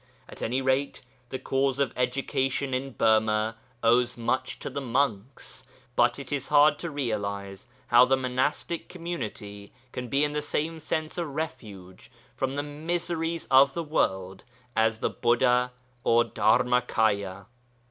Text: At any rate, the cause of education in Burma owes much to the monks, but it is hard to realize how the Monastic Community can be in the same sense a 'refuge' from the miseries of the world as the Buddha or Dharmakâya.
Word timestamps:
At 0.27 0.41
any 0.41 0.63
rate, 0.63 1.01
the 1.29 1.37
cause 1.37 1.77
of 1.77 1.93
education 1.95 2.73
in 2.73 2.93
Burma 2.93 3.57
owes 3.83 4.17
much 4.17 4.57
to 4.57 4.69
the 4.71 4.81
monks, 4.81 5.67
but 5.95 6.17
it 6.17 6.31
is 6.31 6.47
hard 6.47 6.79
to 6.79 6.89
realize 6.89 7.67
how 7.85 8.05
the 8.05 8.17
Monastic 8.17 8.89
Community 8.89 9.71
can 9.91 10.07
be 10.07 10.23
in 10.23 10.31
the 10.31 10.41
same 10.41 10.79
sense 10.79 11.19
a 11.19 11.25
'refuge' 11.27 12.09
from 12.35 12.55
the 12.55 12.63
miseries 12.63 13.45
of 13.51 13.75
the 13.75 13.83
world 13.83 14.43
as 14.75 15.01
the 15.01 15.09
Buddha 15.11 15.71
or 16.03 16.23
Dharmakâya. 16.25 17.45